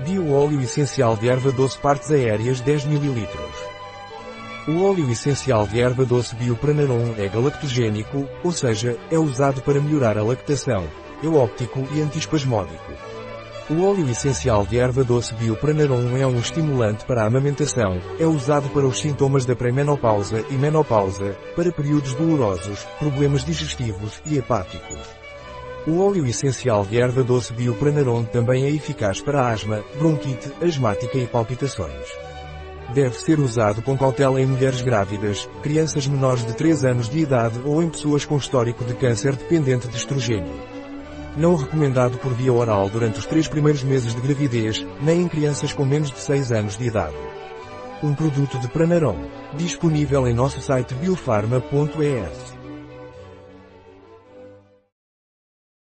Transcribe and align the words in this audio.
Bio-óleo 0.00 0.60
essencial 0.60 1.16
de 1.16 1.28
erva 1.28 1.52
doce 1.52 1.78
partes 1.78 2.10
aéreas 2.10 2.60
10 2.60 2.86
ml. 2.86 3.28
O 4.66 4.82
óleo 4.82 5.08
essencial 5.08 5.68
de 5.68 5.80
erva 5.80 6.04
doce 6.04 6.34
Biopranarum 6.34 7.14
é 7.16 7.28
galactogênico, 7.28 8.28
ou 8.42 8.50
seja, 8.50 8.98
é 9.08 9.18
usado 9.18 9.62
para 9.62 9.80
melhorar 9.80 10.18
a 10.18 10.24
lactação, 10.24 10.84
é 11.22 11.28
óptico 11.28 11.86
e 11.94 12.00
antiespasmódico. 12.00 12.92
O 13.70 13.84
óleo 13.84 14.10
essencial 14.10 14.66
de 14.66 14.78
erva 14.78 15.04
doce 15.04 15.32
Biopranarum 15.34 16.16
é 16.16 16.26
um 16.26 16.38
estimulante 16.38 17.04
para 17.04 17.22
a 17.22 17.26
amamentação, 17.26 18.00
é 18.18 18.26
usado 18.26 18.68
para 18.70 18.86
os 18.86 18.98
sintomas 18.98 19.46
da 19.46 19.54
pré-menopausa 19.54 20.44
e 20.50 20.54
menopausa, 20.54 21.36
para 21.54 21.70
períodos 21.70 22.14
dolorosos, 22.14 22.84
problemas 22.98 23.44
digestivos 23.44 24.20
e 24.26 24.38
hepáticos. 24.38 25.24
O 25.86 26.00
óleo 26.00 26.26
essencial 26.26 26.86
de 26.86 26.98
erva 26.98 27.22
doce 27.22 27.52
Biopranarum 27.52 28.24
também 28.24 28.64
é 28.64 28.70
eficaz 28.70 29.20
para 29.20 29.50
asma, 29.50 29.84
bronquite, 29.98 30.50
asmática 30.62 31.18
e 31.18 31.26
palpitações. 31.26 32.08
Deve 32.94 33.18
ser 33.20 33.38
usado 33.38 33.82
com 33.82 33.96
cautela 33.96 34.40
em 34.40 34.46
mulheres 34.46 34.80
grávidas, 34.80 35.46
crianças 35.62 36.06
menores 36.06 36.46
de 36.46 36.54
3 36.54 36.86
anos 36.86 37.08
de 37.10 37.18
idade 37.18 37.60
ou 37.66 37.82
em 37.82 37.90
pessoas 37.90 38.24
com 38.24 38.38
histórico 38.38 38.82
de 38.82 38.94
câncer 38.94 39.36
dependente 39.36 39.86
de 39.86 39.96
estrogênio. 39.96 40.54
Não 41.36 41.54
recomendado 41.54 42.16
por 42.16 42.32
via 42.32 42.52
oral 42.52 42.88
durante 42.88 43.18
os 43.18 43.26
três 43.26 43.46
primeiros 43.46 43.82
meses 43.82 44.14
de 44.14 44.20
gravidez, 44.22 44.86
nem 45.02 45.20
em 45.20 45.28
crianças 45.28 45.74
com 45.74 45.84
menos 45.84 46.10
de 46.10 46.18
6 46.18 46.50
anos 46.50 46.78
de 46.78 46.86
idade. 46.86 47.16
Um 48.02 48.14
produto 48.14 48.58
de 48.58 48.68
Pranarom. 48.68 49.18
Disponível 49.54 50.26
em 50.26 50.32
nosso 50.32 50.60
site 50.62 50.94
biofarma.es. 50.94 52.53